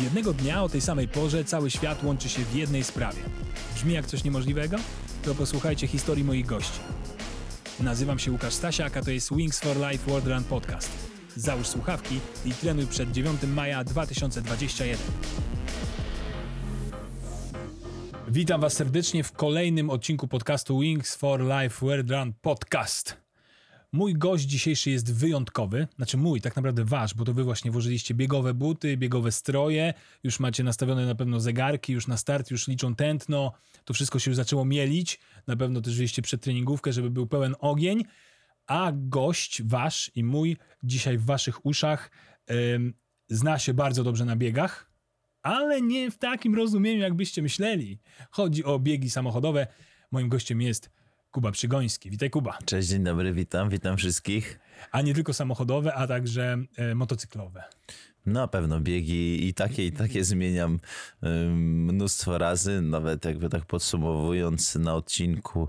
[0.00, 3.18] Jednego dnia o tej samej porze cały świat łączy się w jednej sprawie.
[3.74, 4.76] Brzmi jak coś niemożliwego?
[5.24, 6.80] To posłuchajcie historii moich gości.
[7.80, 10.90] Nazywam się Łukasz Stasiak, a to jest Wings for Life World Run Podcast.
[11.36, 14.98] Załóż słuchawki i trenuj przed 9 maja 2021.
[18.28, 23.23] Witam Was serdecznie w kolejnym odcinku podcastu Wings for Life World Run Podcast.
[23.94, 28.14] Mój gość dzisiejszy jest wyjątkowy, znaczy mój, tak naprawdę wasz, bo to wy właśnie włożyliście
[28.14, 32.94] biegowe buty, biegowe stroje, już macie nastawione na pewno zegarki, już na start, już liczą
[32.94, 33.52] tętno,
[33.84, 37.54] to wszystko się już zaczęło mielić, na pewno też wzięliście przed treningówkę, żeby był pełen
[37.58, 38.04] ogień,
[38.66, 42.10] a gość wasz i mój dzisiaj w waszych uszach
[42.50, 42.94] ym,
[43.28, 44.90] zna się bardzo dobrze na biegach,
[45.42, 47.98] ale nie w takim rozumieniu, jakbyście myśleli.
[48.30, 49.66] Chodzi o biegi samochodowe.
[50.10, 50.90] Moim gościem jest
[51.34, 52.10] Kuba Przygoński.
[52.10, 52.58] Witaj Kuba.
[52.64, 54.60] Cześć, dzień dobry, witam, witam wszystkich.
[54.92, 57.64] A nie tylko samochodowe, a także e, motocyklowe.
[58.26, 60.80] Na pewno biegi i takie, i takie zmieniam
[61.22, 65.68] y, mnóstwo razy, nawet jakby tak podsumowując na odcinku,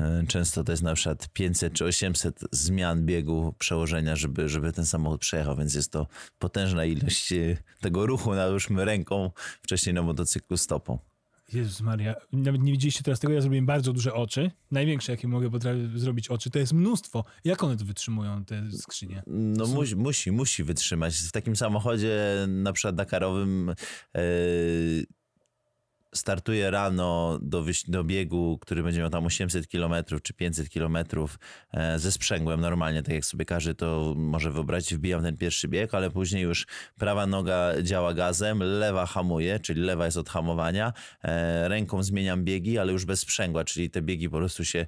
[0.00, 4.86] y, często to jest na przykład 500 czy 800 zmian biegu przełożenia, żeby, żeby ten
[4.86, 6.06] samochód przejechał, więc jest to
[6.38, 9.30] potężna ilość y, tego ruchu, nałóżmy ręką,
[9.62, 10.98] wcześniej na motocyklu stopą.
[11.52, 14.50] Jezus Maria, nawet nie widzieliście teraz tego, ja zrobiłem bardzo duże oczy.
[14.70, 15.50] Największe, jakie mogę
[15.94, 17.24] zrobić oczy, to jest mnóstwo.
[17.44, 19.22] Jak one to wytrzymują, te skrzynie?
[19.26, 21.16] No musi, musi wytrzymać.
[21.16, 23.74] W takim samochodzie, na przykład Dakarowym,
[24.14, 25.06] yy,
[26.16, 30.96] startuje rano do, do biegu, który będzie miał tam 800 km czy 500 km
[31.72, 35.94] e, ze sprzęgłem normalnie, tak jak sobie każdy to może wyobrazić, wbijam ten pierwszy bieg,
[35.94, 36.66] ale później już
[36.98, 40.92] prawa noga działa gazem, lewa hamuje, czyli lewa jest od hamowania,
[41.22, 44.86] e, ręką zmieniam biegi, ale już bez sprzęgła, czyli te biegi po prostu się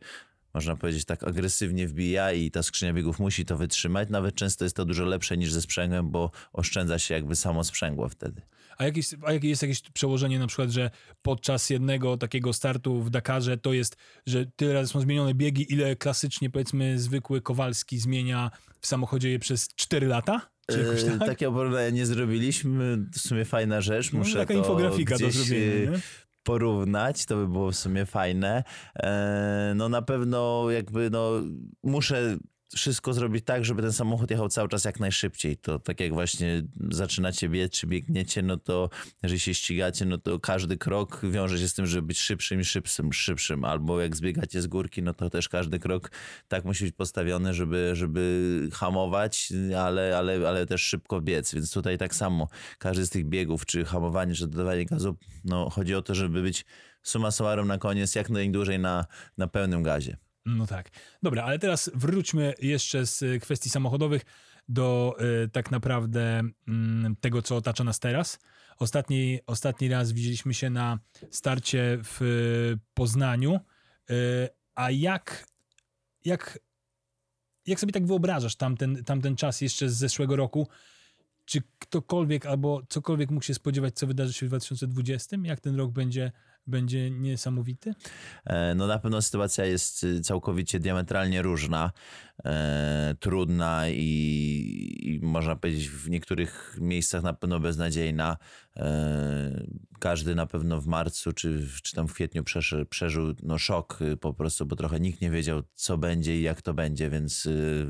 [0.55, 4.09] można powiedzieć, tak agresywnie wbija i ta skrzynia biegów musi to wytrzymać.
[4.11, 8.09] Nawet często jest to dużo lepsze niż ze sprzęgłem, bo oszczędza się jakby samo sprzęgło
[8.09, 8.43] wtedy.
[8.79, 10.91] A, jakieś, a jakie jest jakieś przełożenie na przykład, że
[11.23, 15.97] podczas jednego takiego startu w Dakarze to jest, że tyle razy są zmienione biegi, ile
[15.97, 20.51] klasycznie powiedzmy zwykły Kowalski zmienia w samochodzie je przez 4 lata?
[20.71, 21.29] Czy tak?
[21.29, 22.97] Takiego porównania nie zrobiliśmy.
[23.13, 24.13] W sumie fajna rzecz.
[24.13, 25.91] No, Muszę no, taka infografika do zrobienia.
[25.91, 25.99] Nie?
[26.49, 28.65] porównać, to by było w sumie fajne.
[28.97, 31.31] E, no na pewno jakby no
[31.83, 32.39] muszę
[32.77, 35.57] wszystko zrobić tak, żeby ten samochód jechał cały czas jak najszybciej.
[35.57, 38.91] To tak jak właśnie zaczynacie biec, czy biegniecie, no to
[39.23, 42.65] jeżeli się ścigacie, no to każdy krok wiąże się z tym, żeby być szybszym i
[42.65, 43.65] szybszym, szybszym.
[43.65, 46.11] Albo jak zbiegacie z górki, no to też każdy krok
[46.49, 51.55] tak musi być postawiony, żeby, żeby hamować, ale, ale, ale też szybko biec.
[51.55, 55.95] Więc tutaj tak samo każdy z tych biegów, czy hamowanie, czy dodawanie gazu, no chodzi
[55.95, 56.65] o to, żeby być
[57.03, 59.07] suma summarum na koniec jak najdłużej na,
[59.39, 60.28] na pełnym gazie.
[60.57, 60.91] No tak.
[61.23, 64.25] Dobra, ale teraz wróćmy jeszcze z kwestii samochodowych
[64.69, 66.73] do y, tak naprawdę y,
[67.21, 68.39] tego, co otacza nas teraz.
[68.79, 70.99] Ostatni, ostatni raz widzieliśmy się na
[71.31, 73.61] starcie w y, Poznaniu.
[74.11, 75.47] Y, a jak,
[76.25, 76.59] jak,
[77.67, 80.69] jak sobie tak wyobrażasz tamten, tamten czas jeszcze z zeszłego roku?
[81.45, 85.37] Czy ktokolwiek albo cokolwiek mógł się spodziewać, co wydarzy się w 2020?
[85.43, 86.33] Jak ten rok będzie
[86.69, 87.95] będzie niesamowity?
[88.45, 91.93] E, no na pewno sytuacja jest y, całkowicie diametralnie różna,
[92.45, 94.01] e, trudna i,
[95.01, 98.37] i, można powiedzieć w niektórych miejscach na pewno beznadziejna.
[98.77, 99.65] E,
[99.99, 104.17] każdy na pewno w marcu czy, czy tam w kwietniu przeży, przeżył no, szok y,
[104.17, 107.87] po prostu, bo trochę nikt nie wiedział co będzie i jak to będzie, więc y,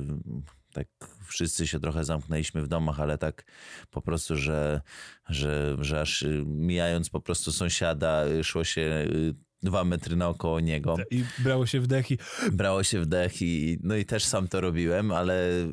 [0.79, 3.45] tak wszyscy się trochę zamknęliśmy w domach, ale tak
[3.91, 4.81] po prostu, że,
[5.29, 10.97] że, że aż mijając po prostu sąsiada, szło się y, dwa metry naokoło niego.
[11.11, 12.19] I brało się wdech i...
[12.53, 15.67] Brało się wdech i no i też sam to robiłem, ale y,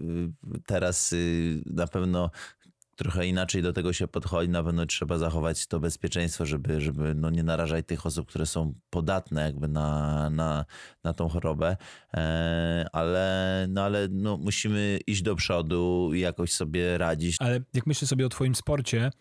[0.65, 2.31] teraz y, na pewno
[2.95, 4.50] trochę inaczej do tego się podchodzi.
[4.50, 8.73] Na pewno trzeba zachować to bezpieczeństwo, żeby, żeby no nie narażać tych osób, które są
[8.89, 10.66] podatne jakby na, na,
[11.03, 11.78] na tą chorobę.
[12.13, 17.35] E, ale, no ale no musimy iść do przodu i jakoś sobie radzić.
[17.39, 19.12] Ale jak myślę sobie o twoim sporcie,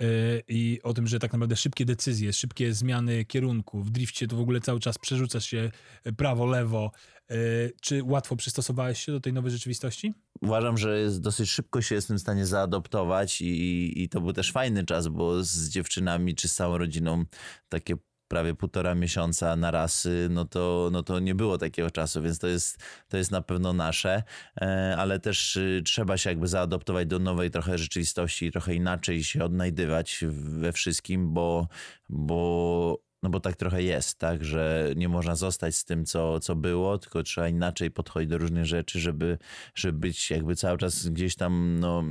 [0.00, 0.06] e,
[0.48, 3.82] i o tym, że tak naprawdę szybkie decyzje, szybkie zmiany kierunku.
[3.82, 5.70] W drifcie to w ogóle cały czas przerzucasz się
[6.16, 6.90] prawo, lewo.
[7.30, 7.36] E,
[7.80, 10.14] czy łatwo przystosowałeś się do tej nowej rzeczywistości?
[10.42, 14.52] uważam, że jest dosyć szybko się jestem w stanie zaadoptować i, i to był też
[14.52, 17.24] fajny czas, bo z dziewczynami czy z całą rodziną
[17.68, 17.96] takie
[18.28, 22.46] prawie półtora miesiąca na raz, no to, no to nie było takiego czasu, więc to
[22.46, 22.78] jest,
[23.08, 24.22] to jest na pewno nasze,
[24.60, 29.44] e, ale też y, trzeba się jakby zaadoptować do nowej trochę rzeczywistości, trochę inaczej się
[29.44, 31.68] odnajdywać we wszystkim, bo,
[32.08, 36.56] bo no bo tak trochę jest, tak, że nie można zostać z tym, co, co
[36.56, 39.38] było, tylko trzeba inaczej podchodzić do różnych rzeczy, żeby,
[39.74, 42.04] żeby być jakby cały czas gdzieś tam, no,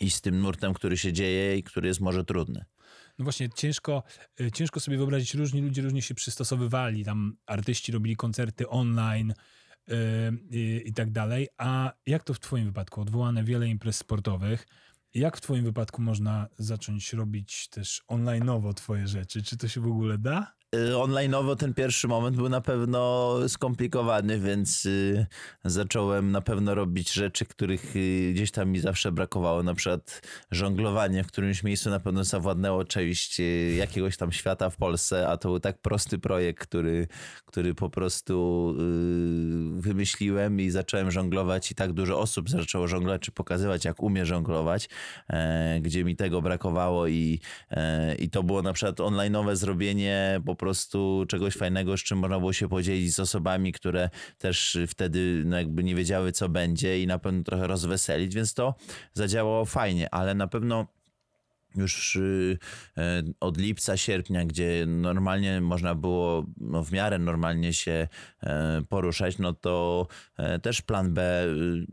[0.00, 2.64] i z tym nurtem, który się dzieje i który jest może trudny.
[3.18, 4.02] No właśnie, ciężko,
[4.40, 7.04] y, ciężko sobie wyobrazić, różni ludzie różnie się przystosowywali.
[7.04, 9.34] Tam artyści robili koncerty online
[9.88, 9.96] yy,
[10.50, 11.48] yy, i tak dalej.
[11.58, 13.00] A jak to w Twoim wypadku?
[13.00, 14.66] Odwołane wiele imprez sportowych.
[15.14, 19.42] Jak w Twoim wypadku można zacząć robić też online'owo Twoje rzeczy?
[19.42, 20.54] Czy to się w ogóle da?
[20.74, 25.26] Y, online'owo ten pierwszy moment był na pewno skomplikowany, więc y,
[25.64, 29.62] zacząłem na pewno robić rzeczy, których y, gdzieś tam mi zawsze brakowało.
[29.62, 33.40] Na przykład żonglowanie w którymś miejscu na pewno zawładnęło część
[33.76, 37.08] jakiegoś tam świata w Polsce, a to był tak prosty projekt, który,
[37.46, 38.74] który po prostu
[39.72, 44.88] wymyśliłem i zacząłem żonglować i tak dużo osób zaczęło żonglować, czy pokazywać jak umie żonglować,
[45.28, 47.40] e, gdzie mi tego brakowało i,
[47.70, 52.52] e, i to było na przykład online'owe zrobienie prostu czegoś fajnego, z czym można było
[52.52, 57.18] się podzielić z osobami, które też wtedy no jakby nie wiedziały, co będzie i na
[57.18, 58.74] pewno trochę rozweselić, więc to
[59.12, 60.86] zadziałało fajnie, ale na pewno
[61.76, 62.16] już
[62.96, 68.08] e, od lipca, sierpnia, gdzie normalnie można było no, w miarę normalnie się
[68.42, 71.86] e, poruszać, no to e, też plan B y,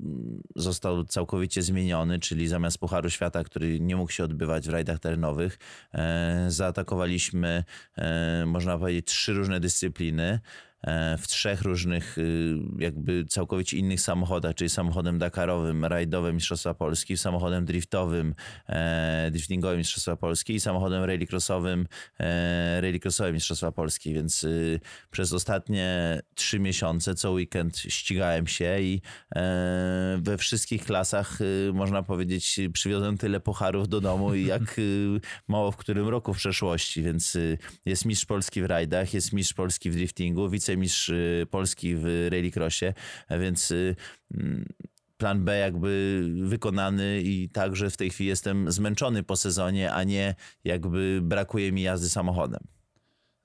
[0.55, 5.57] został całkowicie zmieniony, czyli zamiast Pucharu Świata, który nie mógł się odbywać w rajdach terenowych,
[6.47, 7.63] zaatakowaliśmy,
[8.45, 10.39] można powiedzieć, trzy różne dyscypliny.
[10.83, 17.17] E, w trzech różnych, y, jakby całkowicie innych samochodach, czyli samochodem Dakarowym, rajdowym Mistrzostwa Polski,
[17.17, 18.35] samochodem driftowym,
[18.69, 21.87] e, driftingowym Mistrzostwa Polski i samochodem rallycrossowym,
[22.19, 24.79] e, rallycrossowym Mistrzostwa Polski, więc y,
[25.11, 29.01] przez ostatnie trzy miesiące co weekend ścigałem się i
[30.17, 34.81] we wszystkich klasach, y, można powiedzieć, przywiozłem tyle pucharów do domu jak
[35.47, 37.37] mało w którym roku w przeszłości, więc
[37.85, 42.27] jest mistrz Polski w rajdach, jest mistrz Polski w driftingu, wice wicemistrz y, Polski w
[42.31, 42.93] rallycrossie,
[43.29, 43.95] więc y,
[44.33, 44.65] mm,
[45.17, 50.35] plan B jakby wykonany i także w tej chwili jestem zmęczony po sezonie, a nie
[50.63, 52.78] jakby brakuje mi jazdy samochodem.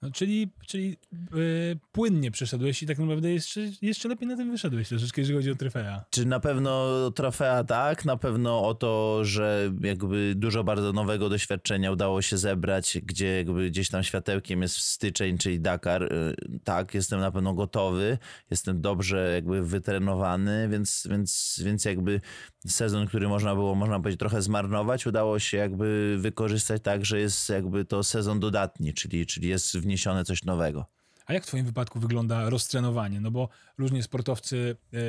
[0.05, 0.97] No, czyli czyli
[1.35, 5.51] yy, płynnie przeszedłeś i tak naprawdę jeszcze, jeszcze lepiej na tym wyszedłeś troszeczkę, jeżeli chodzi
[5.51, 6.05] o trofea.
[6.11, 11.93] Czy na pewno trofea tak, na pewno o to, że jakby dużo bardzo nowego doświadczenia
[11.93, 16.13] udało się zebrać, gdzie jakby gdzieś tam światełkiem jest styczeń, czyli Dakar.
[16.13, 18.19] Yy, tak, jestem na pewno gotowy,
[18.51, 22.21] jestem dobrze jakby wytrenowany, więc, więc, więc jakby
[22.67, 27.49] sezon, który można było, można powiedzieć, trochę zmarnować, udało się jakby wykorzystać tak, że jest
[27.49, 30.87] jakby to sezon dodatni, czyli, czyli jest wniesione coś nowego.
[31.27, 33.21] A jak w Twoim wypadku wygląda roztrenowanie?
[33.21, 33.49] No bo
[33.79, 35.01] różnie sportowcy, yy,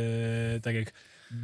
[0.62, 0.94] tak jak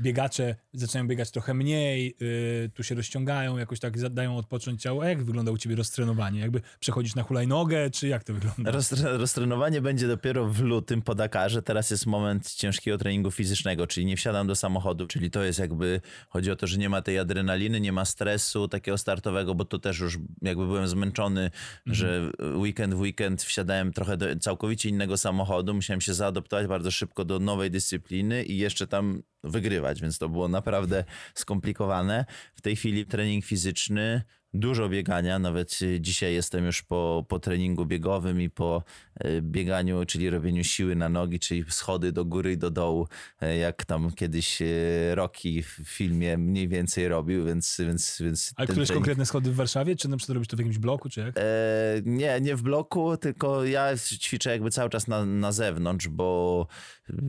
[0.01, 5.03] biegacze zaczynają biegać trochę mniej, yy, tu się rozciągają, jakoś tak dają odpocząć ciało.
[5.03, 6.39] A jak wygląda u ciebie roztrenowanie?
[6.39, 8.71] Jakby przechodzisz na hulajnogę, czy jak to wygląda?
[8.71, 11.61] Roztre roztrenowanie będzie dopiero w lutym po Dakarze.
[11.61, 16.01] Teraz jest moment ciężkiego treningu fizycznego, czyli nie wsiadam do samochodu, czyli to jest jakby,
[16.29, 19.79] chodzi o to, że nie ma tej adrenaliny, nie ma stresu takiego startowego, bo to
[19.79, 21.95] też już jakby byłem zmęczony, mhm.
[21.95, 27.25] że weekend w weekend wsiadałem trochę do całkowicie innego samochodu, musiałem się zaadoptować bardzo szybko
[27.25, 32.25] do nowej dyscypliny i jeszcze tam wygrywać, więc to było naprawdę skomplikowane.
[32.53, 34.21] W tej chwili trening fizyczny
[34.53, 38.83] dużo biegania, nawet dzisiaj jestem już po, po treningu biegowym i po
[39.15, 43.07] e, bieganiu, czyli robieniu siły na nogi, czyli schody do góry i do dołu,
[43.41, 44.61] e, jak tam kiedyś
[45.13, 47.77] Rocky w filmie mniej więcej robił, więc...
[47.79, 48.93] więc, więc A któreś trening...
[48.93, 51.37] konkretne schody w Warszawie, czy na przykład robisz to w jakimś bloku, czy jak?
[51.37, 51.41] E,
[52.05, 56.67] nie, nie w bloku, tylko ja ćwiczę jakby cały czas na, na zewnątrz, bo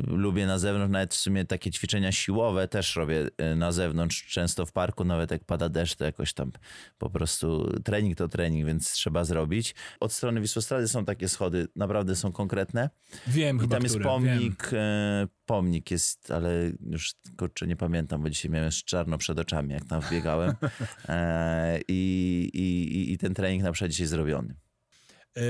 [0.07, 4.73] lubię na zewnątrz, nawet w sumie takie ćwiczenia siłowe też robię na zewnątrz, często w
[4.73, 6.53] parku, nawet jak pada deszcz, to jakoś tam
[6.99, 9.75] po prostu trening to trening, więc trzeba zrobić.
[10.01, 12.91] Od strony Wisłostrady są takie schody, naprawdę są konkretne.
[13.27, 18.23] Wiem, I chyba tam jest które, pomnik, e, pomnik jest, ale już kurczę nie pamiętam,
[18.23, 20.53] bo dzisiaj miałem czarno przed oczami, jak tam wbiegałem.
[21.09, 24.55] E, i, i, I ten trening na przykład dzisiaj zrobiony.
[25.37, 25.41] E,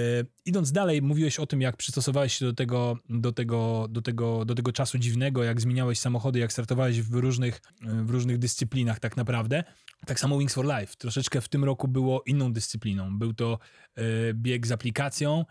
[0.44, 4.54] idąc dalej, mówiłeś o tym, jak przystosowałeś się do tego, do, tego, do, tego, do
[4.54, 9.64] tego czasu dziwnego, jak zmieniałeś samochody, jak startowałeś w różnych, w różnych dyscyplinach tak naprawdę.
[10.06, 10.96] Tak samo Wings for Life.
[10.98, 13.18] Troszeczkę w tym roku było inną dyscypliną.
[13.18, 13.58] Był to
[13.94, 14.02] e,
[14.34, 15.44] bieg z aplikacją,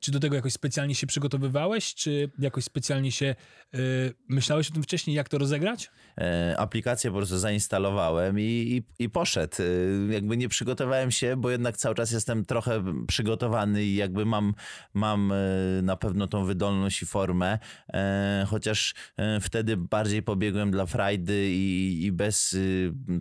[0.00, 3.34] czy do tego jakoś specjalnie się przygotowywałeś, czy jakoś specjalnie się
[3.74, 5.90] y, myślałeś o tym wcześniej, jak to rozegrać?
[6.20, 9.56] E, aplikację po prostu zainstalowałem i, i, i poszedł.
[9.58, 14.54] E, jakby nie przygotowałem się, bo jednak cały czas jestem trochę przygotowany i jakby mam,
[14.94, 15.32] mam
[15.82, 17.58] na pewno tą wydolność i formę,
[18.46, 18.94] chociaż
[19.40, 22.56] wtedy bardziej pobiegłem dla frajdy i, i bez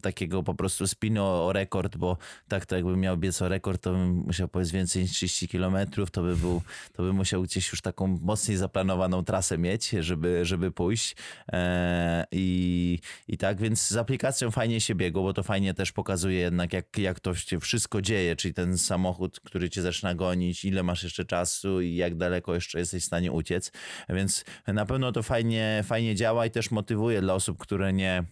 [0.02, 3.92] takiego po prostu spiny o, rekord, bo tak to jakbym miał biec o rekord, to
[3.92, 6.62] bym musiał powiedz więcej niż 30 kilometrów, to by był,
[6.94, 11.16] to bym musiał gdzieś już taką mocniej zaplanowaną trasę mieć, żeby, żeby pójść.
[11.52, 16.40] E, i, I tak, więc z aplikacją fajnie się biegło, bo to fajnie też pokazuje
[16.40, 20.84] jednak, jak, jak to się wszystko dzieje, czyli ten samochód, który cię zaczyna gonić, ile
[20.84, 23.72] masz jeszcze czasu i jak daleko jeszcze jesteś w stanie uciec.
[24.10, 28.24] Więc na pewno to fajnie, fajnie działa i też motywuje dla osób, które nie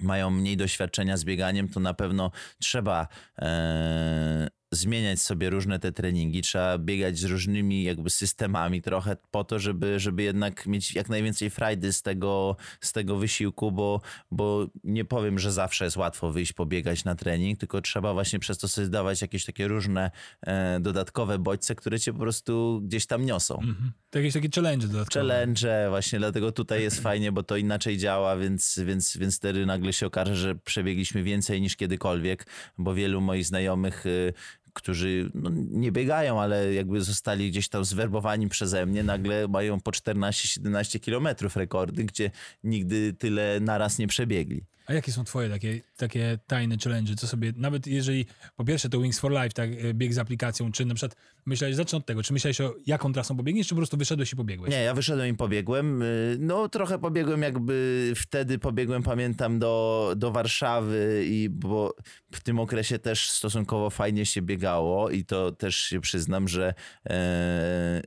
[0.00, 3.08] mają mniej doświadczenia z bieganiem, to na pewno trzeba
[3.38, 9.58] e, zmieniać sobie różne te treningi, trzeba biegać z różnymi jakby systemami trochę po to,
[9.58, 14.00] żeby, żeby jednak mieć jak najwięcej frajdy z tego, z tego wysiłku, bo,
[14.30, 18.58] bo nie powiem, że zawsze jest łatwo wyjść pobiegać na trening, tylko trzeba właśnie przez
[18.58, 20.10] to sobie dawać jakieś takie różne
[20.42, 23.54] e, dodatkowe bodźce, które cię po prostu gdzieś tam niosą.
[23.54, 23.92] Mhm.
[24.10, 25.20] To jakieś takie challenge dodatkowe.
[25.20, 29.92] Challenge, właśnie dlatego tutaj jest fajnie, bo to inaczej działa, więc, więc, więc wtedy nagle
[29.92, 32.46] się okaże, że przebiegliśmy więcej niż kiedykolwiek,
[32.78, 34.32] bo wielu moich znajomych y,
[34.74, 39.90] którzy no, nie biegają, ale jakby zostali gdzieś tam zwerbowani przeze mnie, nagle mają po
[39.90, 42.30] 14-17 kilometrów rekordy, gdzie
[42.64, 44.64] nigdy tyle naraz nie przebiegli.
[44.90, 47.14] A jakie są twoje takie, takie tajne challenge?
[47.14, 50.72] Co sobie, nawet jeżeli po pierwsze to Wings for Life, tak, e, bieg z aplikacją,
[50.72, 51.16] czy na przykład
[51.46, 54.36] myślałeś, zacznę od tego, czy myślałeś o jaką trasą pobiegniesz, czy po prostu wyszedłeś i
[54.36, 54.70] pobiegłeś?
[54.70, 56.02] Nie, ja wyszedłem i pobiegłem.
[56.02, 61.94] Y, no trochę pobiegłem jakby, wtedy pobiegłem, pamiętam, do, do Warszawy i bo
[62.32, 66.74] w tym okresie też stosunkowo fajnie się biegało i to też się przyznam, że
[67.10, 68.02] e,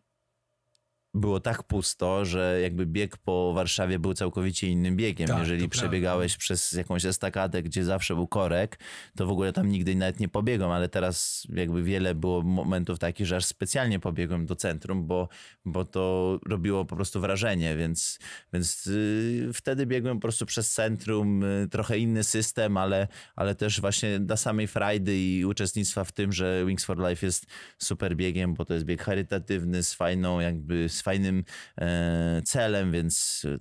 [1.13, 5.27] było tak pusto, że jakby bieg po Warszawie był całkowicie innym biegiem.
[5.27, 6.39] Tak, Jeżeli przebiegałeś prawda.
[6.39, 8.79] przez jakąś estakadę, gdzie zawsze był korek,
[9.17, 13.27] to w ogóle tam nigdy nawet nie pobiegłem, ale teraz jakby wiele było momentów takich,
[13.27, 15.29] że aż specjalnie pobiegłem do centrum, bo,
[15.65, 18.20] bo to robiło po prostu wrażenie, więc,
[18.53, 23.82] więc yy, wtedy biegłem po prostu przez centrum, yy, trochę inny system, ale, ale też
[23.82, 27.46] właśnie dla samej frajdy i uczestnictwa w tym, że Wings for Life jest
[27.77, 31.43] super biegiem, bo to jest bieg charytatywny z fajną jakby z fajnym
[31.77, 33.57] e, celem, więc e,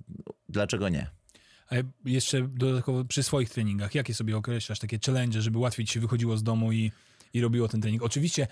[0.49, 1.07] dlaczego nie?
[1.69, 5.99] A jeszcze dodatkowo przy swoich treningach, jakie sobie określasz takie challenge, żeby łatwiej ci się
[5.99, 6.91] wychodziło z domu i,
[7.33, 8.03] i robiło ten trening?
[8.03, 8.47] Oczywiście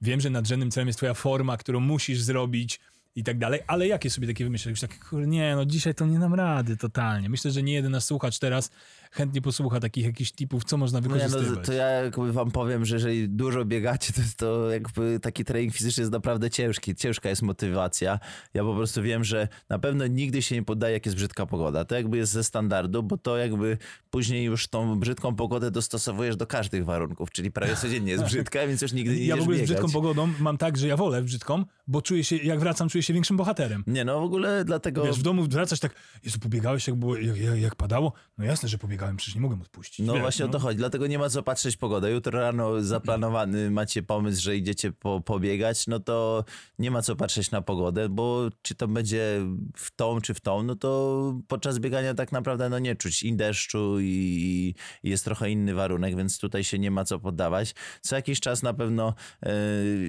[0.00, 2.80] wiem, że nadrzędnym celem jest twoja forma, którą musisz zrobić
[3.16, 4.82] i tak dalej, ale jakie sobie takie wymyślasz?
[4.82, 7.28] Już kurde, nie, no dzisiaj to nie dam rady totalnie.
[7.28, 8.70] Myślę, że nie jeden nasz słuchacz teraz
[9.12, 11.46] chętnie posłucha takich jakichś tipów, co można No, wykorzystywać.
[11.56, 15.74] no, to ja jakby wam powiem, że jeżeli dużo biegacie, to, to jakby taki trening
[15.74, 16.94] fizyczny jest naprawdę ciężki.
[16.94, 18.18] Ciężka jest motywacja.
[18.54, 21.84] Ja po prostu wiem, że na pewno nigdy się nie poddaję, jak jest brzydka pogoda.
[21.84, 23.78] To jakby jest ze standardu, bo to jakby
[24.10, 28.82] później już tą brzydką pogodę dostosowujesz do każdych warunków, czyli prawie codziennie jest brzydka, więc
[28.82, 31.64] już nigdy nie ja w ogóle z brzydką pogodą mam tak, że ja wolę brzydką,
[31.86, 33.84] bo czuję się, jak wracam, czuję się większym bohaterem.
[33.86, 35.04] Nie, no w ogóle dlatego...
[35.04, 35.94] Wiesz, w domu wracasz tak,
[36.24, 38.12] Jezu, pobiegałeś jak, było, jak, jak, jak padało?
[38.38, 40.06] No jasne, że pobiegałem, przecież nie mogę odpuścić.
[40.06, 42.10] No Wiesz, właśnie o to chodzi, dlatego nie ma co patrzeć pogodę.
[42.10, 46.44] Jutro rano zaplanowany macie pomysł, że idziecie po, pobiegać, no to
[46.78, 49.40] nie ma co patrzeć na pogodę, bo czy to będzie
[49.76, 53.36] w tą czy w tą, no to podczas biegania tak naprawdę no nie czuć i
[53.36, 57.74] deszczu i, i jest trochę inny warunek, więc tutaj się nie ma co poddawać.
[58.00, 59.52] Co jakiś czas na pewno e,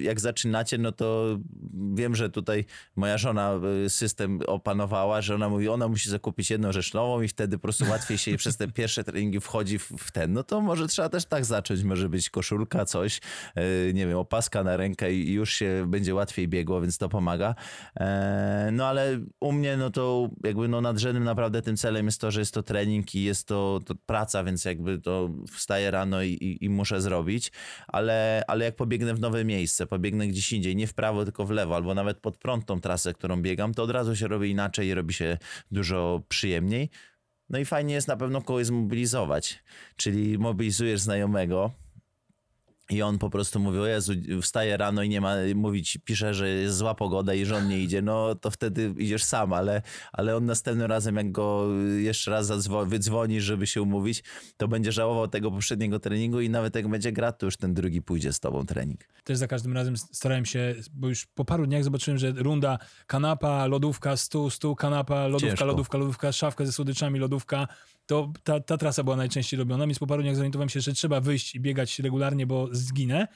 [0.02, 1.38] jak zaczynacie, no to
[1.94, 2.64] wiem, że tutaj
[2.96, 7.28] moja żona e, system opanowała, że ona mówi, ona musi zakupić jedną rzecz nową i
[7.28, 10.32] wtedy po prostu łatwiej się jej przez te pierwsze treningi wchodzi w, ten.
[10.32, 13.20] No to może trzeba też tak zacząć, może być koszulka, coś,
[13.54, 17.54] e, nie wiem, opaska na rękę i już się będzie łatwiej biegło, więc to pomaga.
[18.00, 22.30] E, No ale u mnie, no to jakby no nadrzędnym naprawdę tym celem jest to,
[22.30, 26.28] że jest to trening i jest to, to praca, więc jakby to wstaję rano i,
[26.30, 27.52] i, i muszę zrobić,
[27.88, 31.50] ale, ale jak pobiegnę w nowe miejsce, pobiegnę gdzieś indziej, nie w prawo, tylko w
[31.50, 34.86] lewo, albo nawet pod prąd tą trasę, którą biegam, to od razu się robi inaczej
[34.86, 35.38] i robi się
[35.70, 36.90] dużo przyjemniej.
[37.50, 39.62] No i fajnie jest na pewno kogoś zmobilizować,
[39.96, 41.70] czyli mobilizujesz znajomego
[42.90, 46.48] i on po prostu mówi, o Jezu, wstaje rano i nie ma, mówić, pisze, że
[46.48, 50.36] jest zła pogoda i że on nie idzie, no to wtedy idziesz sam, ale, ale
[50.36, 51.68] on następnym razem, jak go
[51.98, 54.24] jeszcze raz zadzwo- wydzwonisz, żeby się umówić,
[54.56, 58.02] to będzie żałował tego poprzedniego treningu i nawet jak będzie gra, to już ten drugi
[58.02, 59.00] pójdzie z tobą trening.
[59.24, 63.66] Też za każdym razem starałem się, bo już po paru dniach zobaczyłem, że runda kanapa,
[63.66, 65.64] lodówka, stół, stół, kanapa, lodówka, Ciężko.
[65.64, 67.68] lodówka, lodówka, szafka ze słodyczami, lodówka.
[68.06, 71.20] To ta, ta trasa była najczęściej robiona, więc po paru dniach zorientowałem się, że trzeba
[71.20, 73.28] wyjść i biegać regularnie, bo zginę.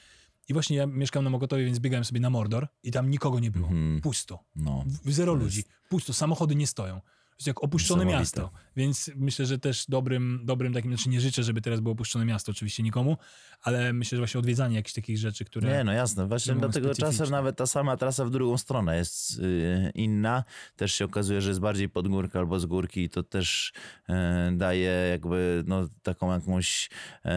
[0.48, 3.50] I właśnie ja mieszkam na Mokotowie, więc biegałem sobie na Mordor i tam nikogo nie
[3.50, 3.68] było.
[3.68, 4.00] Mhm.
[4.00, 4.44] Pusto.
[4.56, 4.84] No.
[5.06, 5.64] Zero ludzi.
[5.88, 6.12] Pusto.
[6.12, 7.00] Samochody nie stoją.
[7.46, 8.50] Jak opuszczone miasto.
[8.76, 12.52] Więc myślę, że też dobrym, dobrym takim, znaczy nie życzę, żeby teraz było opuszczone miasto,
[12.52, 13.16] oczywiście nikomu,
[13.62, 15.68] ale myślę, że właśnie odwiedzanie jakichś takich rzeczy, które...
[15.68, 16.26] Nie, no jasne.
[16.26, 20.44] Właśnie dlatego czasem nawet ta sama trasa w drugą stronę jest yy, inna.
[20.76, 23.72] Też się okazuje, że jest bardziej pod górkę albo z górki i to też
[24.08, 24.14] yy,
[24.52, 26.90] daje jakby no, taką jakąś
[27.24, 27.30] yy,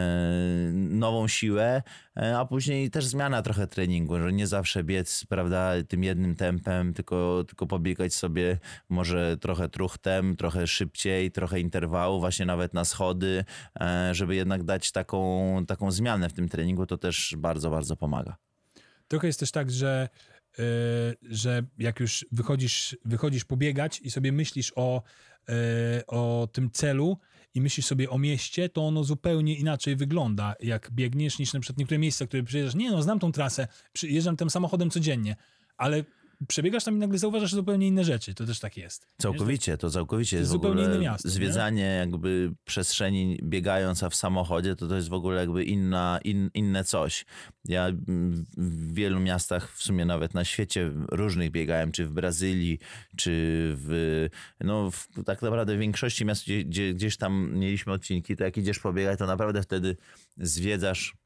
[0.73, 1.83] nową siłę,
[2.15, 7.43] a później też zmiana trochę treningu, że nie zawsze biec, prawda, tym jednym tempem, tylko,
[7.47, 13.45] tylko pobiegać sobie może trochę truchtem, trochę szybciej, trochę interwału, właśnie nawet na schody,
[13.79, 18.35] yy, żeby jednak dać taką, taką zmianę w tym treningu, to też bardzo, bardzo pomaga.
[19.07, 20.09] Trochę jest też tak, że,
[20.57, 20.65] yy,
[21.21, 25.01] że jak już wychodzisz, wychodzisz pobiegać i sobie myślisz o,
[26.07, 27.17] o tym celu
[27.55, 31.77] i myślisz sobie o mieście, to ono zupełnie inaczej wygląda, jak biegniesz, niż na przykład
[31.77, 32.75] niektóre miejsca, które przyjeżdżasz.
[32.75, 35.35] Nie no, znam tą trasę, przyjeżdżam tym samochodem codziennie,
[35.77, 36.03] ale
[36.47, 38.33] przebiegasz tam i nagle zauważasz zupełnie inne rzeczy.
[38.33, 39.07] To też tak jest.
[39.17, 41.29] Całkowicie, to całkowicie jest, zupełnie inne miasto.
[41.29, 41.95] Zwiedzanie nie?
[41.95, 46.83] jakby przestrzeni biegając, a w samochodzie, to to jest w ogóle jakby inna, in, inne
[46.83, 47.25] coś.
[47.65, 47.91] Ja
[48.57, 52.79] w wielu miastach, w sumie nawet na świecie różnych biegałem, czy w Brazylii,
[53.15, 53.31] czy
[53.77, 54.27] w,
[54.61, 58.57] no w, tak naprawdę w większości miast, gdzie, gdzie, gdzieś tam mieliśmy odcinki, to jak
[58.57, 59.97] idziesz pobiegać, to naprawdę wtedy
[60.37, 61.24] zwiedzasz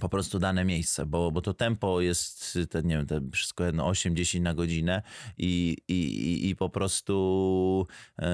[0.00, 3.90] po prostu dane miejsce, bo, bo to tempo jest, te, nie wiem, te wszystko jedno
[3.90, 5.02] 8-10 na godzinę
[5.38, 7.86] i, i, i po prostu
[8.18, 8.26] yy,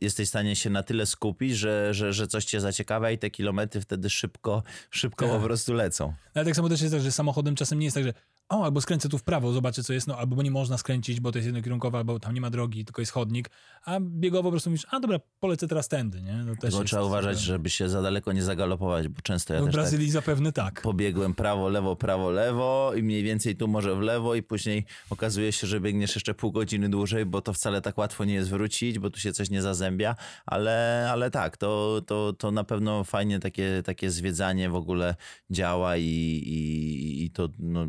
[0.00, 3.30] jesteś w stanie się na tyle skupić, że, że, że coś cię zaciekawia i te
[3.30, 5.36] kilometry wtedy szybko, szybko tak.
[5.36, 6.14] po prostu lecą.
[6.34, 8.14] Ale tak samo też jest tak, że samochodem czasem nie jest tak, że
[8.48, 11.32] o, albo skręcę tu w prawo, zobaczę co jest, no albo nie można skręcić, bo
[11.32, 13.50] to jest jednokierunkowe, albo tam nie ma drogi, tylko jest chodnik,
[13.84, 16.32] a biegowo po prostu mówisz, a dobra, polecę teraz tędy, nie?
[16.32, 19.74] No, też trzeba uważać, żeby się za daleko nie zagalopować, bo często ja no, też
[19.74, 20.82] W Brazylii tak zapewne tak.
[20.82, 25.52] Pobiegłem prawo, lewo, prawo, lewo i mniej więcej tu może w lewo i później okazuje
[25.52, 28.98] się, że biegniesz jeszcze pół godziny dłużej, bo to wcale tak łatwo nie jest wrócić,
[28.98, 33.40] bo tu się coś nie zazębia, ale, ale tak, to, to, to na pewno fajnie
[33.40, 35.14] takie, takie zwiedzanie w ogóle
[35.50, 37.86] działa i, i, i to no,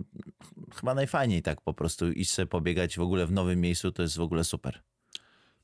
[0.76, 4.02] chyba najfajniej fajniej tak po prostu iść sobie pobiegać w ogóle w nowym miejscu, to
[4.02, 4.82] jest w ogóle super.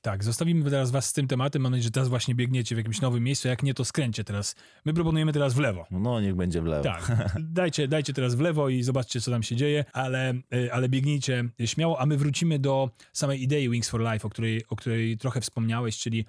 [0.02, 1.62] Tak, zostawimy teraz was z tym tematem.
[1.62, 3.48] Mam nadzieję, że teraz właśnie biegniecie w jakimś nowym miejscu.
[3.48, 4.56] Jak nie, to skręcie teraz.
[4.86, 5.86] My proponujemy teraz w lewo.
[5.92, 6.84] No, niech będzie w lewo.
[6.84, 10.90] Tak, dajcie, dajcie teraz w lewo i zobaczcie, co tam się dzieje, ale, y, ale
[10.90, 15.18] biegnijcie śmiało, a my wrócimy do samej idei Wings for Life, o której, o której
[15.18, 16.26] trochę wspomniałeś, czyli,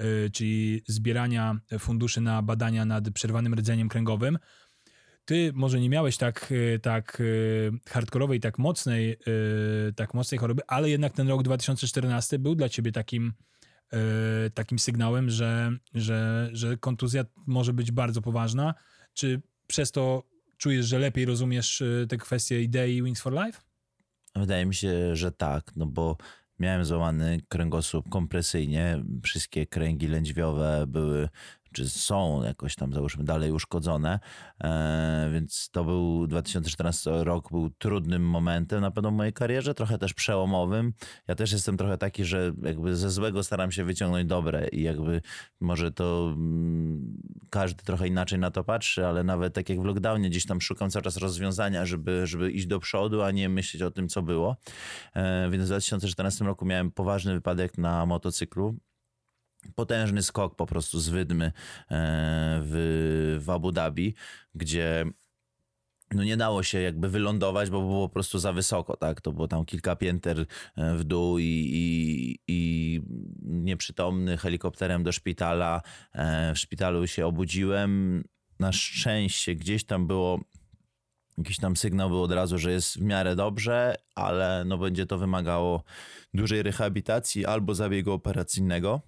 [0.00, 4.38] y, czyli zbierania funduszy na badania nad przerwanym rdzeniem kręgowym
[5.26, 10.62] ty może nie miałeś tak, e, tak e, hardkorowej, tak mocnej, e, tak mocnej choroby,
[10.66, 13.32] ale jednak ten rok 2014 był dla ciebie takim,
[14.54, 18.74] takim sygnałem, że, że, że kontuzja może być bardzo poważna.
[19.14, 20.22] Czy przez to
[20.56, 23.60] czujesz, że lepiej rozumiesz te kwestie idei Wings for Life?
[24.36, 26.16] Wydaje mi się, że tak, no bo
[26.58, 31.28] miałem złamany kręgosłup kompresyjnie, wszystkie kręgi lędźwiowe były
[31.76, 34.20] czy są jakoś tam załóżmy dalej uszkodzone,
[34.64, 39.98] e, więc to był 2014 rok, był trudnym momentem na pewno w mojej karierze, trochę
[39.98, 40.92] też przełomowym.
[41.28, 45.20] Ja też jestem trochę taki, że jakby ze złego staram się wyciągnąć dobre i jakby
[45.60, 50.30] może to mm, każdy trochę inaczej na to patrzy, ale nawet tak jak w lockdownie
[50.30, 53.90] gdzieś tam szukam cały czas rozwiązania, żeby, żeby iść do przodu, a nie myśleć o
[53.90, 54.56] tym, co było.
[55.14, 58.76] E, więc w 2014 roku miałem poważny wypadek na motocyklu
[59.74, 61.52] potężny skok po prostu z wydmy e,
[62.62, 64.14] w, w Abu Dhabi,
[64.54, 65.06] gdzie
[66.10, 69.20] no nie dało się jakby wylądować, bo było po prostu za wysoko, tak?
[69.20, 73.00] To było tam kilka pięter e, w dół i, i, i
[73.42, 75.82] nieprzytomny helikopterem do szpitala.
[76.12, 78.24] E, w szpitalu się obudziłem.
[78.60, 80.40] Na szczęście gdzieś tam było
[81.38, 85.18] jakiś tam sygnał był od razu, że jest w miarę dobrze, ale no będzie to
[85.18, 85.82] wymagało
[86.34, 89.00] dużej rehabilitacji albo zabiegu operacyjnego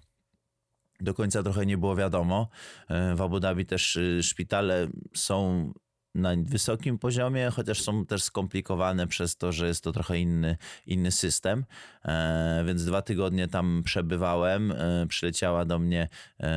[0.99, 2.49] do końca trochę nie było wiadomo.
[2.89, 5.73] E, w Abu Dhabi też y, szpitale są
[6.15, 11.11] na wysokim poziomie, chociaż są też skomplikowane przez to, że jest to trochę inny, inny
[11.11, 11.65] system.
[12.05, 14.71] E, więc dwa tygodnie tam przebywałem.
[14.71, 16.07] E, przyleciała do mnie
[16.39, 16.49] e,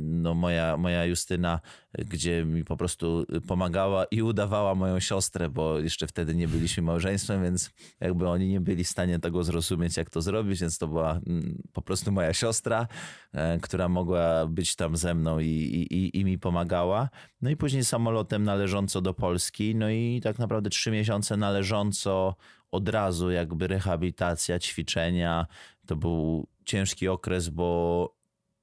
[0.00, 1.60] no, moja, moja Justyna,
[1.98, 7.42] gdzie mi po prostu pomagała i udawała moją siostrę, bo jeszcze wtedy nie byliśmy małżeństwem,
[7.42, 11.20] więc jakby oni nie byli w stanie tego zrozumieć, jak to zrobić, więc to była
[11.26, 12.86] mm, po prostu moja siostra,
[13.32, 17.08] e, która mogła być tam ze mną i, i, i mi pomagała.
[17.42, 22.36] No i później samolotem należąco do Polski, no i tak naprawdę trzy miesiące należąco
[22.70, 25.46] od razu jakby rehabilitacja, ćwiczenia.
[25.86, 28.19] To był ciężki okres, bo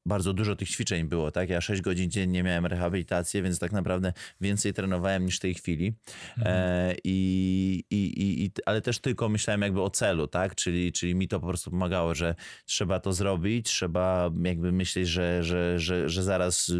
[0.07, 1.49] bardzo dużo tych ćwiczeń było, tak?
[1.49, 5.93] Ja 6 godzin dziennie miałem rehabilitację, więc tak naprawdę więcej trenowałem niż w tej chwili.
[6.37, 6.55] Mhm.
[6.57, 10.55] E, i, i, i, ale też tylko myślałem jakby o celu, tak?
[10.55, 15.43] Czyli, czyli mi to po prostu pomagało, że trzeba to zrobić, trzeba jakby myśleć, że,
[15.43, 16.71] że, że, że zaraz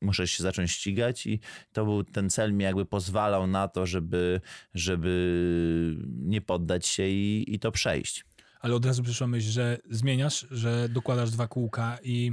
[0.00, 1.40] muszę się zacząć ścigać i
[1.72, 4.40] to był ten cel mi jakby pozwalał na to, żeby,
[4.74, 5.20] żeby
[6.08, 8.24] nie poddać się i, i to przejść.
[8.60, 12.32] Ale od razu przyszła myśl, że zmieniasz, że dokładasz dwa kółka i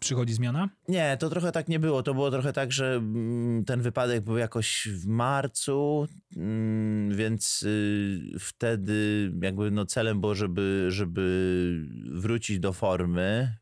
[0.00, 0.68] przychodzi zmiana?
[0.88, 2.02] Nie, to trochę tak nie było.
[2.02, 8.20] To było trochę tak, że mm, ten wypadek był jakoś w marcu, mm, więc y,
[8.38, 13.56] wtedy jakby no celem było, żeby, żeby wrócić do formy.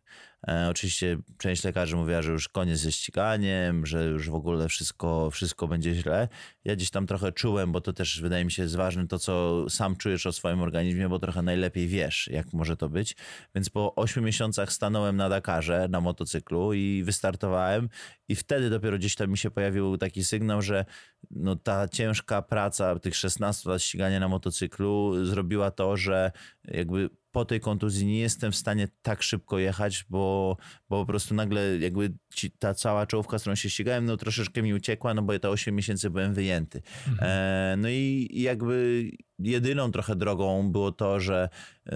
[0.48, 5.30] E, oczywiście część lekarzy mówiła, że już koniec ze ściganiem, że już w ogóle wszystko,
[5.30, 6.28] wszystko będzie źle.
[6.64, 9.64] Ja gdzieś tam trochę czułem, bo to też wydaje mi się jest ważne to, co
[9.70, 13.16] sam czujesz o swoim organizmie, bo trochę najlepiej wiesz, jak może to być.
[13.54, 17.88] Więc po 8 miesiącach stanąłem na Dakarze, na motocyklu i wystartowałem
[18.28, 20.84] i wtedy dopiero gdzieś tam mi się pojawił taki sygnał, że
[21.30, 26.32] no ta ciężka praca tych 16 lat ścigania na motocyklu zrobiła to, że
[26.64, 30.56] jakby po tej kontuzji nie jestem w stanie tak szybko jechać, bo,
[30.88, 34.62] bo po prostu nagle jakby ci, ta cała czołówka, z którą się ścigałem, no troszeczkę
[34.62, 36.82] mi uciekła, no bo ja te 8 miesięcy byłem wyjęty.
[37.08, 37.30] Mhm.
[37.30, 39.04] E, no i jakby
[39.38, 41.48] jedyną trochę drogą było to, że
[41.86, 41.92] y,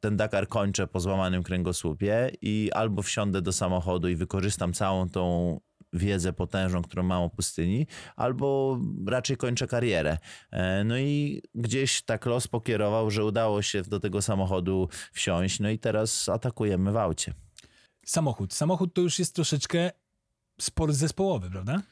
[0.00, 5.60] ten Dakar kończę po złamanym kręgosłupie i albo wsiądę do samochodu i wykorzystam całą tą
[5.94, 10.18] wiedzę potężną, którą mam o pustyni, albo raczej kończę karierę.
[10.50, 15.70] E, no i gdzieś tak los pokierował, że udało się do tego samochodu wsiąść, no
[15.70, 17.34] i teraz atakujemy w aucie.
[18.06, 18.54] Samochód.
[18.54, 19.90] Samochód to już jest troszeczkę
[20.60, 21.82] sport zespołowy, prawda?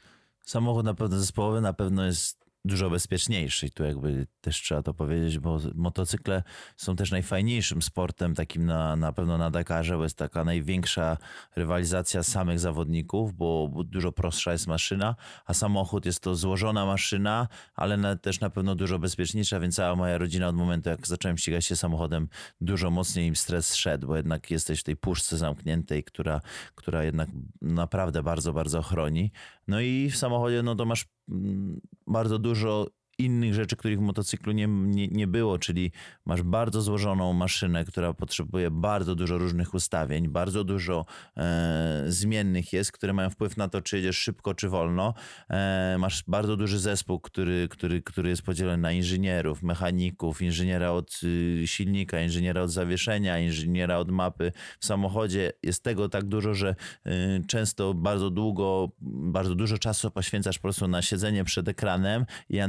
[0.42, 3.66] Samochód na pewno zespołowy, na pewno jest dużo bezpieczniejszy.
[3.66, 6.42] I tu jakby też trzeba to powiedzieć, bo motocykle
[6.76, 11.18] są też najfajniejszym sportem takim na, na pewno na Dakarze, bo jest taka największa
[11.56, 17.96] rywalizacja samych zawodników, bo, dużo prostsza jest maszyna, a samochód jest to złożona maszyna, ale
[17.96, 21.64] na, też na pewno dużo bezpieczniejsza, więc cała moja rodzina od momentu, jak zacząłem ścigać
[21.64, 22.28] się samochodem,
[22.60, 26.40] dużo mocniej im stres szedł, bo jednak jesteś w tej puszce zamkniętej, która,
[26.74, 27.28] która jednak
[27.62, 29.32] naprawdę bardzo, bardzo chroni.
[29.68, 32.86] No i w samochodzie, no to masz mm, bardzo dużo
[33.18, 35.92] innych rzeczy, których w motocyklu nie, nie, nie, było, czyli
[36.24, 42.92] masz bardzo złożoną maszynę, która potrzebuje bardzo dużo różnych ustawień, bardzo dużo e, zmiennych jest,
[42.92, 45.14] które mają wpływ na to, czy jedziesz szybko, czy wolno.
[45.50, 51.20] E, masz bardzo duży zespół, który, który, który jest podzielony na inżynierów, mechaników, inżyniera od
[51.24, 54.52] y, silnika, inżyniera od zawieszenia, inżyniera od mapy.
[54.80, 56.74] W samochodzie jest tego tak dużo, że
[57.06, 57.10] y,
[57.46, 62.60] często bardzo długo, bardzo dużo czasu poświęcasz po prostu na siedzenie przed ekranem i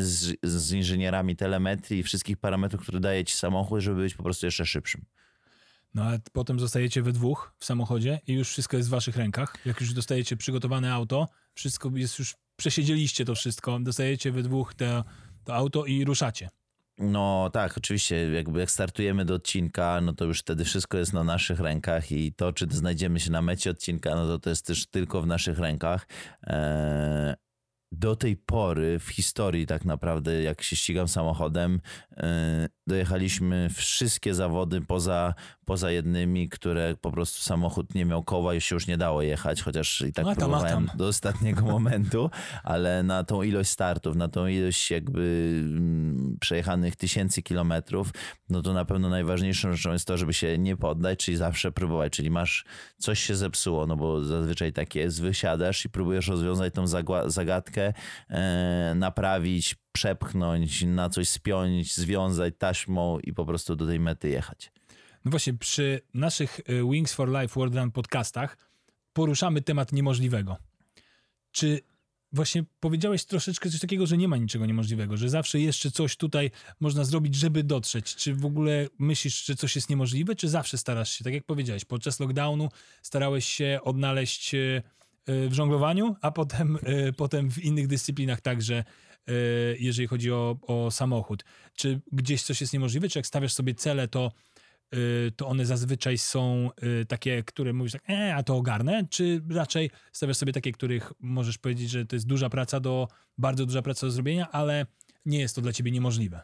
[0.00, 4.46] z, z inżynierami telemetrii i wszystkich parametrów, które daje ci samochód, żeby być po prostu
[4.46, 5.04] jeszcze szybszym.
[5.94, 9.56] No a potem zostajecie we dwóch w samochodzie i już wszystko jest w waszych rękach.
[9.66, 15.02] Jak już dostajecie przygotowane auto, wszystko jest już, przesiedzieliście to wszystko, dostajecie we dwóch te,
[15.44, 16.48] to auto i ruszacie.
[16.98, 21.24] No tak, oczywiście, jakby jak startujemy do odcinka, no to już wtedy wszystko jest na
[21.24, 24.86] naszych rękach i to, czy znajdziemy się na mecie odcinka, no to to jest też
[24.86, 26.06] tylko w naszych rękach.
[26.42, 27.34] Eee,
[27.98, 31.80] do tej pory w historii tak naprawdę, jak się ścigam samochodem,
[32.16, 38.60] e, dojechaliśmy wszystkie zawody poza, poza jednymi, które po prostu samochód nie miał koła i
[38.60, 42.30] się już nie dało jechać, chociaż i tak matam, próbowałem do ostatniego momentu,
[42.64, 48.12] ale na tą ilość startów, na tą ilość jakby mm, przejechanych tysięcy kilometrów,
[48.48, 52.12] no to na pewno najważniejszą rzeczą jest to, żeby się nie poddać, czyli zawsze próbować,
[52.12, 52.64] czyli masz,
[52.98, 56.86] coś się zepsuło, no bo zazwyczaj tak jest, wysiadasz i próbujesz rozwiązać tą
[57.26, 57.85] zagadkę,
[58.28, 64.72] e, naprawić, przepchnąć, na coś spiąć, związać taśmą i po prostu do tej mety jechać.
[65.24, 68.56] No właśnie, przy naszych e, Wings for Life World Run podcastach
[69.12, 70.56] poruszamy temat niemożliwego.
[71.50, 71.80] Czy
[72.32, 76.50] właśnie powiedziałeś troszeczkę coś takiego, że nie ma niczego niemożliwego, że zawsze jeszcze coś tutaj
[76.80, 78.16] można zrobić, żeby dotrzeć.
[78.16, 81.84] Czy w ogóle myślisz, że coś jest niemożliwe, czy zawsze starasz się, tak jak powiedziałeś,
[81.84, 82.68] podczas lockdownu
[83.02, 84.82] starałeś się odnaleźć e,
[85.26, 88.84] w żonglowaniu, a potem, e, potem w innych dyscyplinach także
[89.28, 89.32] E,
[89.78, 91.44] jeżeli chodzi o, o samochód.
[91.74, 94.32] Czy gdzieś coś jest niemożliwe, czy jak stawiasz sobie cele, to,
[94.90, 94.96] e,
[95.36, 99.90] to one zazwyczaj są e, takie, które mówisz tak, e, a to ogarnę, czy raczej
[100.12, 103.08] stawiasz sobie takie, których możesz powiedzieć, że to jest duża praca do,
[103.38, 104.86] bardzo duża praca do zrobienia, ale
[105.26, 106.42] nie jest to dla ciebie niemożliwe?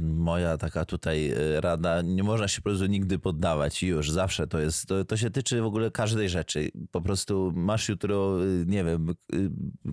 [0.00, 4.58] Moja taka tutaj e, rada, nie można się po prostu nigdy poddawać już, zawsze to
[4.58, 6.70] jest, to, to się tyczy w ogóle każdej rzeczy.
[6.90, 9.36] Po prostu masz jutro, e, nie wiem, e,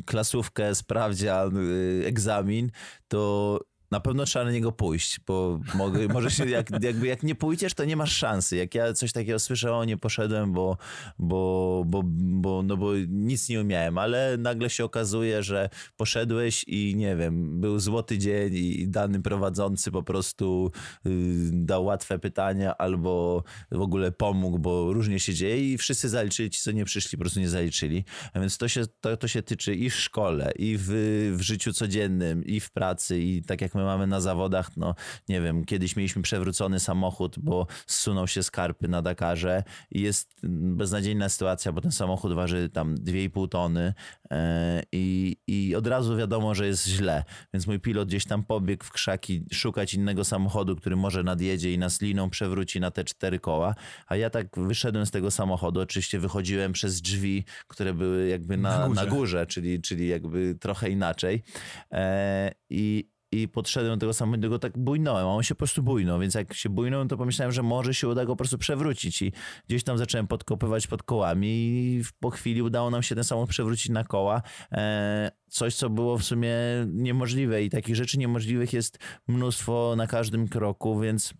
[0.06, 1.58] klasówkę, sprawdzian,
[2.06, 2.72] egzamin,
[3.08, 3.60] to
[3.92, 7.74] na pewno trzeba na niego pójść, bo mogę, może się, jak, jakby jak nie pójdziesz,
[7.74, 8.56] to nie masz szansy.
[8.56, 10.78] Jak ja coś takiego słyszę, o nie poszedłem, bo,
[11.20, 16.96] bo, bo, bo, no bo nic nie umiałem, ale nagle się okazuje, że poszedłeś i
[16.96, 20.72] nie wiem, był złoty dzień i dany prowadzący po prostu
[21.06, 21.12] yy,
[21.52, 26.62] dał łatwe pytania albo w ogóle pomógł, bo różnie się dzieje i wszyscy zaliczyli, ci
[26.62, 28.06] co nie przyszli po prostu nie zaliczyli.
[28.34, 30.90] A więc to się, to, to się tyczy i w szkole, i w,
[31.38, 34.96] w życiu codziennym, i w pracy, i tak jak my mamy na zawodach, no
[35.30, 41.30] nie wiem, kiedyś mieliśmy przewrócony samochód, bo zsunął się skarpy na Dakarze i jest beznadziejna
[41.30, 43.94] sytuacja, bo ten samochód waży tam 2,5 tony
[44.32, 47.24] e, i, i od razu wiadomo, że jest źle.
[47.54, 51.78] Więc mój pilot gdzieś tam pobiegł w krzaki szukać innego samochodu, który może nadjedzie i
[51.78, 53.76] nas liną przewróci na te cztery koła,
[54.08, 58.80] a ja tak wyszedłem z tego samochodu, oczywiście wychodziłem przez drzwi, które były jakby na,
[58.80, 59.06] na, górze.
[59.06, 61.44] na górze, czyli, czyli jakby trochę inaczej
[61.92, 66.20] e, i i podszedłem do tego samochodu, tak bujnąłem, a on się po prostu bujnął,
[66.20, 69.32] więc jak się bujnął, to pomyślałem, że może się uda go po prostu przewrócić i
[69.68, 73.90] gdzieś tam zacząłem podkopywać pod kołami i po chwili udało nam się ten samochód przewrócić
[73.90, 74.42] na koła.
[74.72, 76.56] E, coś, co było w sumie
[76.88, 81.34] niemożliwe i takich rzeczy niemożliwych jest mnóstwo na każdym kroku, więc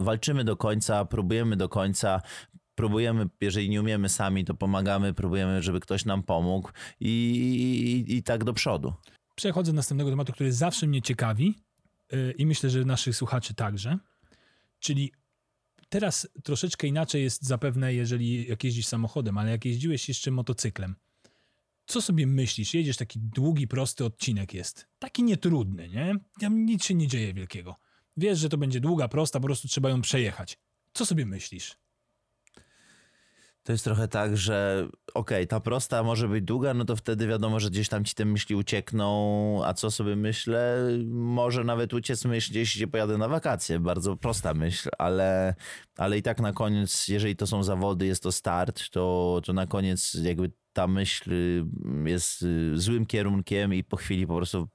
[0.00, 2.20] walczymy do końca, próbujemy do końca,
[2.74, 6.70] próbujemy, jeżeli nie umiemy sami, to pomagamy, próbujemy, żeby ktoś nam pomógł
[7.00, 8.92] i, i, i tak do przodu.
[9.34, 11.54] Przechodzę do następnego tematu, który zawsze mnie ciekawi
[12.12, 13.98] yy, i myślę, że naszych słuchaczy także.
[14.78, 15.12] Czyli
[15.88, 20.96] teraz troszeczkę inaczej jest zapewne, jeżeli jak jeździsz samochodem, ale jak jeździłeś jeszcze motocyklem.
[21.86, 22.74] Co sobie myślisz?
[22.74, 24.86] Jedziesz taki długi, prosty odcinek jest.
[24.98, 26.16] Taki nietrudny, nie?
[26.40, 27.76] Tam nic się nie dzieje wielkiego.
[28.16, 30.58] Wiesz, że to będzie długa, prosta, po prostu trzeba ją przejechać.
[30.92, 31.76] Co sobie myślisz?
[33.64, 37.26] To jest trochę tak, że okej, okay, ta prosta może być długa, no to wtedy
[37.26, 40.88] wiadomo, że gdzieś tam ci te myśli uciekną, a co sobie myślę?
[41.08, 43.80] Może nawet uciec myśl gdzieś, gdzie pojadę na wakacje.
[43.80, 45.54] Bardzo prosta myśl, ale,
[45.96, 49.66] ale i tak na koniec, jeżeli to są zawody, jest to start, to, to na
[49.66, 51.30] koniec jakby ta myśl
[52.04, 54.68] jest złym kierunkiem i po chwili po prostu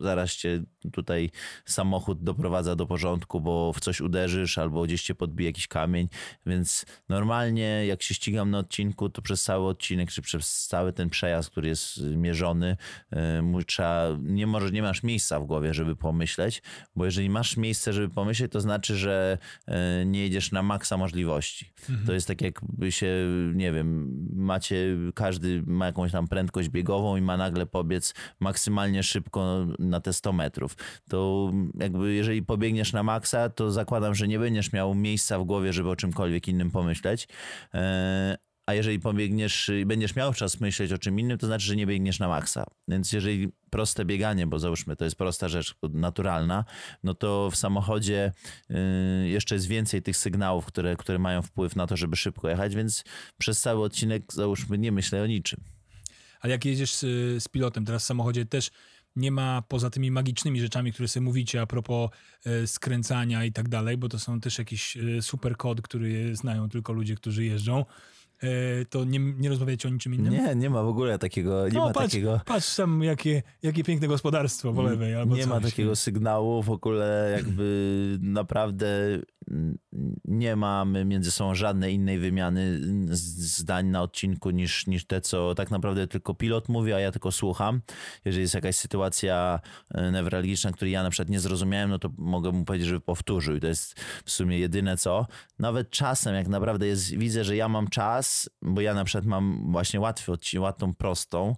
[0.00, 1.30] zaraz cię tutaj
[1.64, 6.08] samochód doprowadza do porządku, bo w coś uderzysz albo gdzieś cię podbije jakiś kamień,
[6.46, 11.10] więc normalnie jak się ścigam na odcinku, to przez cały odcinek, czy przez cały ten
[11.10, 12.76] przejazd, który jest mierzony,
[13.12, 16.62] yy, trzeba, nie, może, nie masz miejsca w głowie, żeby pomyśleć,
[16.96, 19.74] bo jeżeli masz miejsce, żeby pomyśleć, to znaczy, że yy,
[20.06, 21.72] nie jedziesz na maksa możliwości.
[21.90, 22.06] Mhm.
[22.06, 23.06] To jest tak jakby się,
[23.54, 25.35] nie wiem, macie, każdy
[25.66, 30.76] ma jakąś tam prędkość biegową i ma nagle pobiec maksymalnie szybko na te 100 metrów.
[31.08, 35.72] To jakby jeżeli pobiegniesz na maksa, to zakładam, że nie będziesz miał miejsca w głowie,
[35.72, 37.28] żeby o czymkolwiek innym pomyśleć.
[38.66, 41.86] A jeżeli pobiegniesz i będziesz miał czas myśleć o czym innym, to znaczy, że nie
[41.86, 42.64] biegniesz na maksa.
[42.88, 46.64] Więc jeżeli proste bieganie, bo załóżmy, to jest prosta rzecz, naturalna,
[47.02, 48.32] no to w samochodzie
[49.24, 52.74] y, jeszcze jest więcej tych sygnałów, które, które mają wpływ na to, żeby szybko jechać,
[52.74, 53.04] więc
[53.38, 55.60] przez cały odcinek, załóżmy, nie myślę o niczym.
[56.40, 57.00] Ale jak jedziesz z,
[57.42, 58.70] z pilotem teraz w samochodzie, też
[59.16, 62.10] nie ma poza tymi magicznymi rzeczami, które sobie mówicie a propos
[62.44, 66.68] e, skręcania i tak dalej, bo to są też jakiś e, super kod, który znają
[66.68, 67.84] tylko ludzie, którzy jeżdżą.
[68.42, 70.32] E, to nie, nie rozmawiacie o niczym innym?
[70.32, 71.68] Nie, nie ma w ogóle takiego.
[71.68, 72.40] Nie no, ma patrz, takiego...
[72.44, 75.14] patrz tam, jakie, jakie piękne gospodarstwo po lewej.
[75.14, 78.86] Albo nie ma takiego sygnału, w ogóle jakby naprawdę
[80.24, 82.80] nie mamy między sobą żadnej innej wymiany
[83.16, 87.32] zdań na odcinku niż, niż te, co tak naprawdę tylko pilot mówi, a ja tylko
[87.32, 87.80] słucham.
[88.24, 89.60] Jeżeli jest jakaś sytuacja
[89.94, 93.56] e, newralgiczna, której ja na przykład nie zrozumiałem, no to mogę mu powiedzieć, żeby powtórzył.
[93.56, 95.26] I to jest w sumie jedyne co.
[95.58, 98.25] Nawet czasem, jak naprawdę jest, widzę, że ja mam czas,
[98.62, 101.56] bo ja na przykład mam właśnie łatwy odcinek, łatwą prostą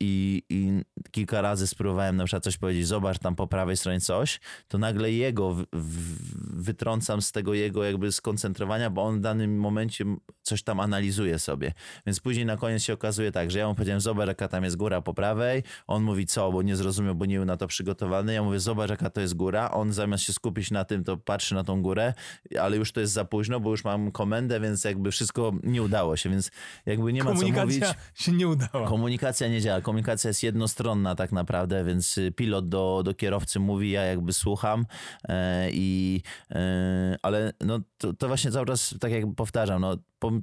[0.00, 4.40] i, i kilka razy spróbowałem na przykład coś powiedzieć, zobacz tam po prawej stronie coś,
[4.68, 9.58] to nagle jego w, w, wytrącam z tego jego jakby skoncentrowania, bo on w danym
[9.60, 10.04] momencie
[10.42, 11.72] coś tam analizuje sobie.
[12.06, 14.76] Więc później na koniec się okazuje tak, że ja mu powiedziałem, zobacz jaka tam jest
[14.76, 18.34] góra po prawej, on mówi co, bo nie zrozumiał, bo nie był na to przygotowany.
[18.34, 21.54] Ja mówię, zobacz jaka to jest góra, on zamiast się skupić na tym, to patrzy
[21.54, 22.14] na tą górę,
[22.60, 26.16] ale już to jest za późno, bo już mam komendę, więc jakby wszystko nie udało
[26.16, 26.50] się, więc
[26.86, 27.54] jakby nie ma co mówić.
[27.54, 28.88] Komunikacja się nie udała.
[28.88, 34.02] Komunikacja nie działa, komunikacja jest jednostronna tak naprawdę, więc pilot do, do kierowcy mówi, ja
[34.02, 34.86] jakby słucham
[35.28, 39.96] e, i e, ale no, to, to, właśnie cały czas, tak jak powtarzam, no,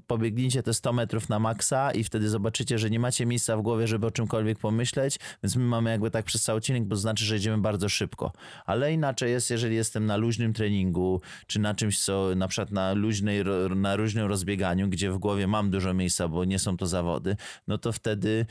[0.07, 3.87] pobiegnijcie te 100 metrów na maksa i wtedy zobaczycie, że nie macie miejsca w głowie,
[3.87, 7.25] żeby o czymkolwiek pomyśleć, więc my mamy jakby tak przez cały odcinek, bo to znaczy,
[7.25, 8.31] że idziemy bardzo szybko.
[8.65, 12.93] Ale inaczej jest, jeżeli jestem na luźnym treningu, czy na czymś, co na przykład na
[12.93, 13.43] luźnej,
[13.75, 17.35] na luźnym rozbieganiu, gdzie w głowie mam dużo miejsca, bo nie są to zawody,
[17.67, 18.45] no to wtedy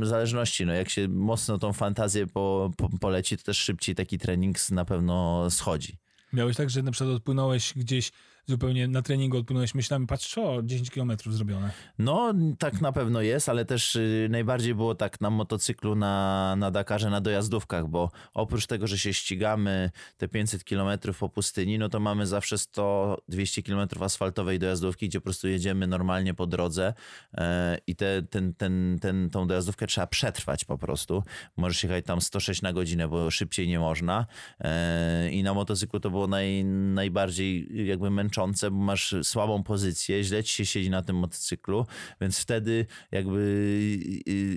[0.00, 4.18] w zależności, no jak się mocno tą fantazję po, po, poleci, to też szybciej taki
[4.18, 5.96] trening na pewno schodzi.
[6.32, 8.12] Miałeś tak, że na przykład odpłynąłeś gdzieś
[8.46, 11.70] zupełnie na treningu odpłynąłeś myślami, patrz, o, 10 kilometrów zrobione.
[11.98, 16.70] No, tak na pewno jest, ale też y, najbardziej było tak na motocyklu, na, na
[16.70, 21.88] Dakarze, na dojazdówkach, bo oprócz tego, że się ścigamy te 500 kilometrów po pustyni, no
[21.88, 26.94] to mamy zawsze 100-200 kilometrów asfaltowej dojazdówki, gdzie po prostu jedziemy normalnie po drodze
[27.34, 31.22] e, i te, ten, ten, ten, tą dojazdówkę trzeba przetrwać po prostu.
[31.56, 34.26] Możesz jechać tam 106 na godzinę, bo szybciej nie można
[34.60, 40.24] e, i na motocyklu to było naj, najbardziej jakby męczące męczące, bo masz słabą pozycję,
[40.24, 41.86] źle ci się siedzi na tym motocyklu,
[42.20, 43.98] więc wtedy jakby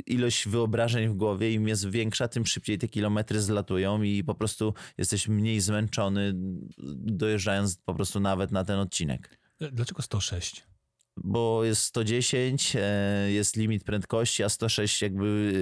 [0.08, 4.74] ilość wyobrażeń w głowie im jest większa, tym szybciej te kilometry zlatują i po prostu
[4.98, 6.32] jesteś mniej zmęczony
[6.96, 9.39] dojeżdżając po prostu nawet na ten odcinek.
[9.72, 10.73] Dlaczego 106?
[11.17, 15.54] Bo jest 110, e, jest limit prędkości, a 106 jakby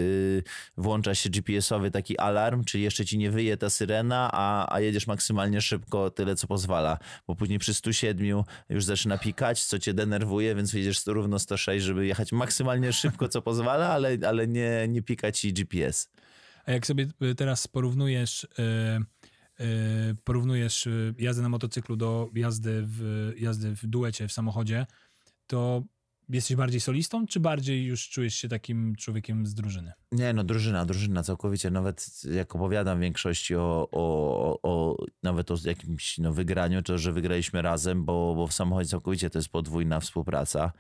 [0.77, 4.79] e, włącza się GPS-owy taki alarm, czyli jeszcze ci nie wyje ta syrena, a, a
[4.79, 9.93] jedziesz maksymalnie szybko, tyle co pozwala, bo później przy 107 już zaczyna pikać, co cię
[9.93, 15.01] denerwuje, więc jedziesz równo 106, żeby jechać maksymalnie szybko, co pozwala, ale, ale nie, nie
[15.01, 16.09] pikać ci GPS.
[16.65, 18.47] A jak sobie e, teraz porównujesz...
[20.23, 20.87] porównujesz
[21.17, 24.85] jazdę na motocyklu do jazdy w, jazdy w duecie w samochodzie,
[25.51, 25.83] to
[26.29, 29.93] jesteś bardziej solistą, czy bardziej już czujesz się takim człowiekiem z drużyny?
[30.11, 31.71] Nie, no drużyna, drużyna całkowicie.
[31.71, 37.13] Nawet jak opowiadam w większości o, o, o nawet o jakimś no, wygraniu, to że
[37.13, 40.71] wygraliśmy razem, bo, bo w samochodzie całkowicie to jest podwójna współpraca.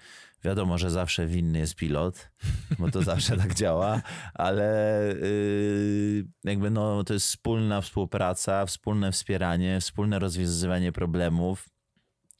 [0.43, 2.31] Wiadomo, że zawsze winny jest pilot,
[2.79, 4.01] bo to zawsze tak działa,
[4.33, 11.69] ale yy, jakby no, to jest wspólna współpraca, wspólne wspieranie, wspólne rozwiązywanie problemów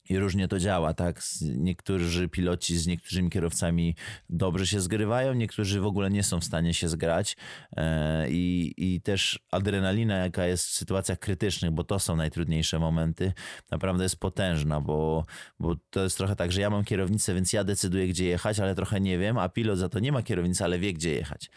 [0.10, 1.22] i różnie to działa, tak?
[1.42, 3.96] Niektórzy piloci z niektórymi kierowcami
[4.30, 7.38] dobrze się zgrywają, niektórzy w ogóle nie są w stanie się zgrać.
[7.78, 13.34] E, I, i też adrenalina, jaka jest w sytuacjach krytycznych, bo to są najtrudniejsze momenty,
[13.72, 15.26] naprawdę jest potężna, bo,
[15.60, 18.76] bo to jest trochę tak, że ja mam kierownicę, więc ja decyduję, gdzie jechać, ale
[18.76, 21.52] trochę nie wiem, a pilot za to nie ma kierownicy, ale wie, gdzie jechać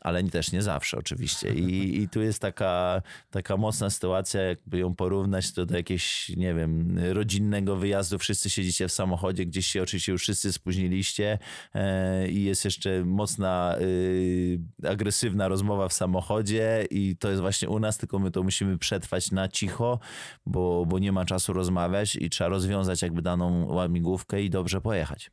[0.00, 1.54] ale też nie zawsze oczywiście.
[1.54, 6.54] I, i tu jest taka, taka mocna sytuacja, jakby ją porównać to do jakiegoś, nie
[6.54, 8.18] wiem, rodzinnego wyjazdu.
[8.18, 11.38] Wszyscy siedzicie w samochodzie, gdzieś się oczywiście już wszyscy spóźniliście
[11.74, 17.78] e, i jest jeszcze mocna, y, agresywna rozmowa w samochodzie i to jest właśnie u
[17.78, 19.98] nas, tylko my to musimy przetrwać na cicho,
[20.46, 25.30] bo, bo nie ma czasu rozmawiać i trzeba rozwiązać jakby daną łamigłówkę i dobrze pojechać.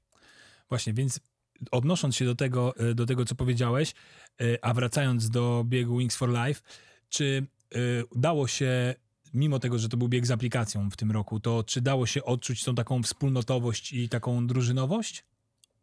[0.69, 1.19] Właśnie, więc
[1.71, 3.93] odnosząc się do tego, e, do tego co powiedziałeś,
[4.41, 6.61] e, a wracając do biegu Wings for Life,
[7.09, 8.95] czy e, udało się,
[9.33, 12.23] mimo tego, że to był bieg z aplikacją w tym roku, to czy dało się
[12.23, 15.25] odczuć tą taką wspólnotowość i taką drużynowość?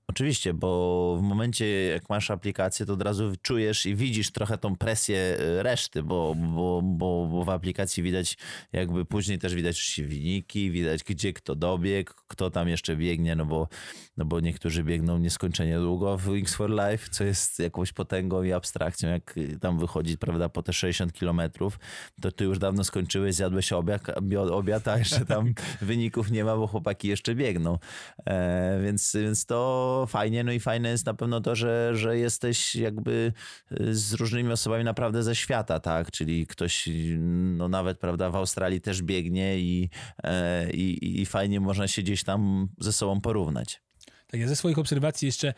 [0.08, 4.76] Oczywiście, bo w momencie jak masz aplikację, to od razu czujesz i widzisz trochę tą
[4.76, 8.36] presję e, reszty, bo, bo, bo, bo w aplikacji widać
[8.72, 13.68] jakby później też widać wyniki, widać gdzie kto dobiegł, kto tam jeszcze biegnie, no bo,
[14.16, 18.52] no bo niektórzy biegną nieskończenie długo w Wings for Life, co jest jakąś potęgą i
[18.52, 21.78] abstrakcją, jak tam wychodzi, prawda, po te 60 kilometrów,
[22.20, 24.02] to ty już dawno skończyłeś, zjadłeś obiad,
[24.50, 27.78] obiad a jeszcze tam wyników nie ma, bo chłopaki jeszcze biegną.
[28.26, 30.44] E, więc, więc to fajnie.
[30.44, 33.32] No i fajne jest na pewno to, że, że jesteś jakby
[33.80, 36.10] y, z różnymi osobami naprawdę ze świata, tak?
[36.10, 36.88] Czyli ktoś,
[37.56, 39.90] no nawet, prawda, w Australii też biegnie i,
[40.22, 43.82] e, i, i fajnie można się gdzieś tam ze sobą porównać.
[44.26, 45.54] Tak, ja ze swoich obserwacji jeszcze e,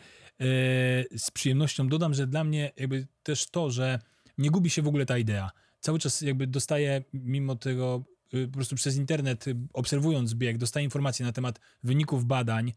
[1.17, 3.99] z przyjemnością dodam, że dla mnie jakby też to, że
[4.37, 5.49] nie gubi się w ogóle ta idea.
[5.79, 11.25] Cały czas jakby dostaję mimo tego y, po prostu przez internet, obserwując bieg, dostaję informacje
[11.25, 12.73] na temat wyników badań,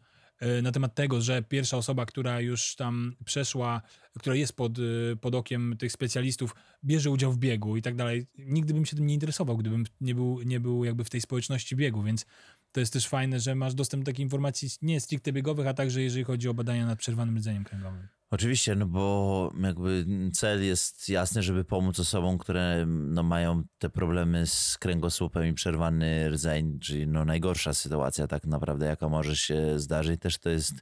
[0.62, 3.82] na temat tego, że pierwsza osoba, która już tam przeszła,
[4.18, 8.26] która jest pod, e, pod okiem tych specjalistów, bierze udział w biegu i tak dalej.
[8.38, 11.76] Nigdy bym się tym nie interesował, gdybym nie był, nie był jakby w tej społeczności
[11.76, 12.26] biegu, więc
[12.72, 16.02] to jest też fajne, że masz dostęp do takich informacji nie stricte biegowych, a także
[16.02, 18.19] jeżeli chodzi o badania nad przerwanym rdzeniem kręgowym.
[18.32, 24.46] Oczywiście, no bo jakby cel jest jasny, żeby pomóc osobom, które no, mają te problemy
[24.46, 30.20] z kręgosłupem i przerwany rdzeń, czyli no, najgorsza sytuacja tak naprawdę, jaka może się zdarzyć.
[30.20, 30.74] Też to jest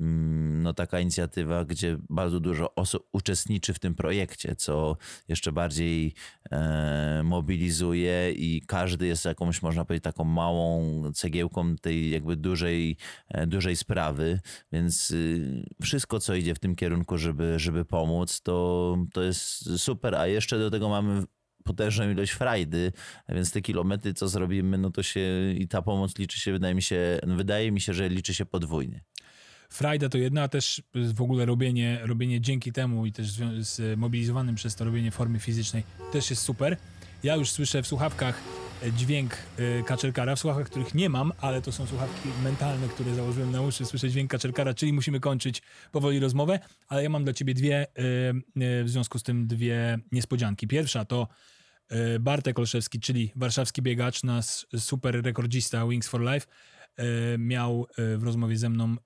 [0.00, 4.96] mm, no, taka inicjatywa, gdzie bardzo dużo osób uczestniczy w tym projekcie, co
[5.28, 6.14] jeszcze bardziej
[6.50, 12.96] e, mobilizuje i każdy jest jakąś, można powiedzieć, taką małą cegiełką tej jakby dużej,
[13.28, 14.40] e, dużej sprawy,
[14.72, 19.78] więc y, wszystko, co idzie w tym kierunku, kierunku, żeby, żeby pomóc, to, to jest
[19.80, 20.14] super.
[20.14, 21.24] A jeszcze do tego mamy
[21.64, 22.92] potężną ilość frajdy,
[23.28, 25.20] więc te kilometry, co zrobimy, no to się
[25.58, 29.04] i ta pomoc liczy się, wydaje mi się, wydaje mi się, że liczy się podwójnie.
[29.68, 30.82] Frajda to jedna, a też
[31.14, 33.26] w ogóle robienie, robienie dzięki temu i też
[33.60, 35.82] zmobilizowanym przez to robienie formy fizycznej
[36.12, 36.76] też jest super.
[37.22, 38.42] Ja już słyszę w słuchawkach
[38.96, 43.52] dźwięk y, kaczerkara w słuchawkach, których nie mam, ale to są słuchawki mentalne, które założyłem
[43.52, 45.62] na uszy, słyszę dźwięk kaczerkara, czyli musimy kończyć
[45.92, 46.58] powoli rozmowę,
[46.88, 50.66] ale ja mam dla ciebie dwie, y, y, w związku z tym dwie niespodzianki.
[50.66, 51.28] Pierwsza to
[52.20, 56.46] Bartek Olszewski, czyli warszawski biegacz, nasz super rekordzista Wings for Life,
[57.38, 58.96] miał w rozmowie ze mną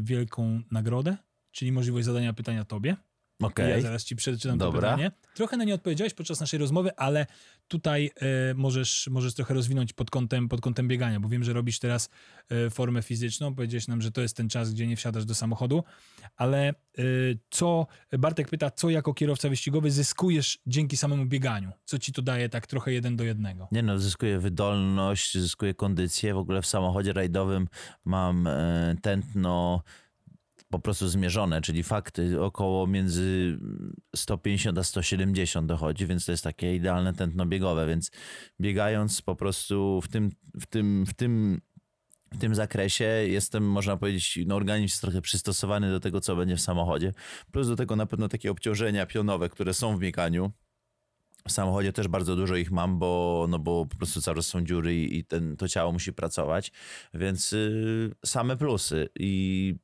[0.00, 1.16] wielką nagrodę,
[1.52, 2.96] czyli możliwość zadania pytania tobie.
[3.42, 3.70] Okay.
[3.70, 4.80] Ja zaraz ci przeczytam Dobra.
[4.80, 5.10] to pytanie.
[5.34, 7.26] Trochę na nie odpowiedziałeś podczas naszej rozmowy, ale
[7.68, 11.78] tutaj e, możesz, możesz trochę rozwinąć pod kątem, pod kątem biegania, bo wiem, że robisz
[11.78, 12.10] teraz
[12.48, 13.54] e, formę fizyczną.
[13.54, 15.84] Powiedziałeś nam, że to jest ten czas, gdzie nie wsiadasz do samochodu,
[16.36, 17.02] ale e,
[17.50, 17.86] co,
[18.18, 21.72] Bartek pyta, co jako kierowca wyścigowy zyskujesz dzięki samemu bieganiu?
[21.84, 23.68] Co ci to daje tak trochę jeden do jednego?
[23.72, 26.34] Nie no, zyskuję wydolność, zyskuję kondycję.
[26.34, 27.68] W ogóle w samochodzie rajdowym
[28.04, 28.48] mam
[29.02, 29.82] tętno
[30.76, 33.58] po prostu zmierzone, czyli fakty około między
[34.16, 38.10] 150 a 170 dochodzi, więc to jest takie idealne tętno biegowe, więc
[38.60, 41.60] biegając po prostu w tym, w tym, w tym
[42.32, 46.56] w tym zakresie jestem, można powiedzieć, no organizm jest trochę przystosowany do tego, co będzie
[46.56, 47.12] w samochodzie.
[47.52, 50.52] Plus do tego na pewno takie obciążenia pionowe, które są w bieganiu.
[51.48, 54.64] W samochodzie też bardzo dużo ich mam, bo, no bo po prostu cały czas są
[54.64, 56.72] dziury i, ten, to ciało musi pracować,
[57.14, 59.08] więc y, same plusy.
[59.18, 59.74] I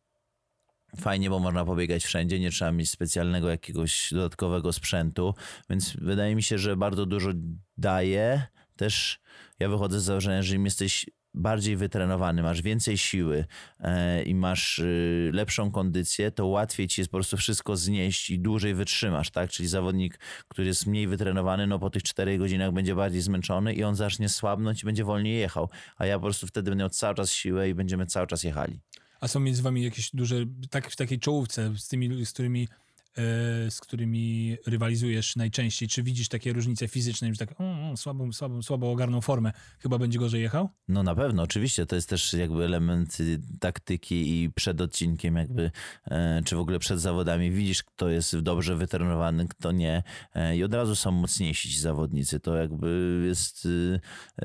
[0.97, 5.34] fajnie, bo można pobiegać wszędzie, nie trzeba mieć specjalnego jakiegoś dodatkowego sprzętu,
[5.70, 7.30] więc wydaje mi się, że bardzo dużo
[7.76, 8.47] daje.
[8.76, 9.20] Też
[9.59, 13.45] ja wychodzę z założenia, że im jesteś bardziej wytrenowany, masz więcej siły
[13.80, 18.38] e, i masz y, lepszą kondycję, to łatwiej ci jest po prostu wszystko znieść i
[18.38, 19.51] dłużej wytrzymasz, tak?
[19.51, 20.18] Czyli zawodnik,
[20.49, 24.28] który jest mniej wytrenowany, no po tych 4 godzinach będzie bardziej zmęczony i on zacznie
[24.28, 27.68] słabnąć i będzie wolniej jechał, a ja po prostu wtedy będę miał cały czas siłę
[27.68, 28.80] i będziemy cały czas jechali.
[29.23, 30.37] A są między wami jakieś duże,
[30.70, 32.68] tak w takiej czołówce, z tymi, z którymi
[33.16, 35.89] e, z którymi rywalizujesz najczęściej?
[35.89, 40.18] Czy widzisz takie różnice fizyczne, że tak mm, słabą, słabą, słabo ogarną formę, chyba będzie
[40.18, 40.68] gorzej jechał?
[40.89, 41.87] No na pewno, oczywiście.
[41.87, 45.70] To jest też jakby element y, taktyki i przed odcinkiem jakby,
[46.05, 50.03] e, czy w ogóle przed zawodami widzisz, kto jest dobrze wytrenowany, kto nie
[50.35, 52.41] e, i od razu są mocniejsi ci zawodnicy.
[52.41, 54.01] To jakby jest y,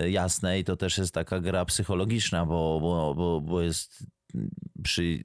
[0.10, 4.04] jasne i to też jest taka gra psychologiczna, bo, bo, bo, bo jest
[4.84, 5.24] przy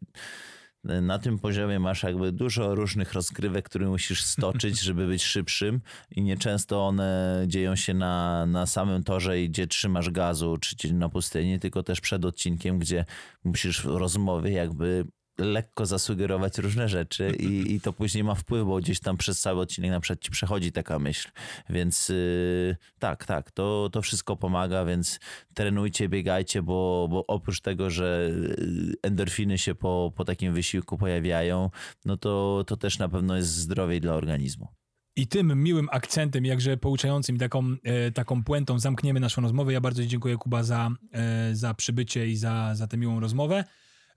[0.84, 6.22] na tym poziomie masz jakby dużo różnych rozgrywek, które musisz stoczyć, żeby być szybszym i
[6.22, 11.82] nieczęsto one dzieją się na, na samym torze, gdzie trzymasz gazu, czy na pustyni, tylko
[11.82, 13.04] też przed odcinkiem, gdzie
[13.44, 15.04] musisz w rozmowie jakby
[15.38, 19.60] lekko zasugerować różne rzeczy i, i to później ma wpływ, bo gdzieś tam przez cały
[19.60, 21.28] odcinek na przykład ci przechodzi taka myśl.
[21.70, 25.20] Więc yy, tak, tak, to, to wszystko pomaga, więc
[25.54, 31.70] trenujcie, biegajcie, bo, bo oprócz tego, że y, endorfiny się po, po takim wysiłku pojawiają,
[32.04, 34.68] no to, to też na pewno jest zdrowiej dla organizmu.
[35.16, 39.72] I tym miłym akcentem, jakże pouczającym, taką, e, taką puentą zamkniemy naszą rozmowę.
[39.72, 43.64] Ja bardzo dziękuję Kuba za, e, za przybycie i za, za tę miłą rozmowę.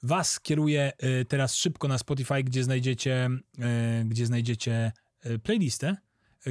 [0.03, 0.91] Was kieruję
[1.21, 3.29] y, teraz szybko na Spotify, gdzie znajdziecie,
[4.01, 4.91] y, gdzie znajdziecie
[5.25, 5.95] y, playlistę,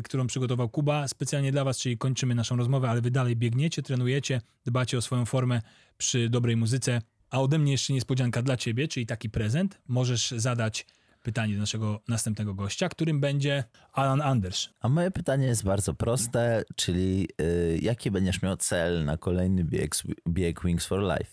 [0.05, 4.41] którą przygotował Kuba specjalnie dla Was, czyli kończymy naszą rozmowę, ale Wy dalej biegniecie, trenujecie,
[4.65, 5.63] dbacie o swoją formę
[5.99, 7.03] przy dobrej muzyce.
[7.31, 9.81] A ode mnie jeszcze niespodzianka dla Ciebie, czyli taki prezent.
[9.89, 10.87] Możesz zadać
[11.23, 14.69] pytanie do naszego następnego gościa, którym będzie Alan Anders.
[14.81, 19.95] A moje pytanie jest bardzo proste, czyli yy, jaki będziesz miał cel na kolejny bieg,
[20.29, 21.33] bieg Wings for Life?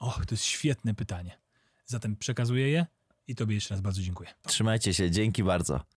[0.00, 1.45] Och, to jest świetne pytanie.
[1.86, 2.86] Zatem przekazuję je
[3.28, 4.30] i Tobie jeszcze raz bardzo dziękuję.
[4.46, 5.80] Trzymajcie się, dzięki bardzo.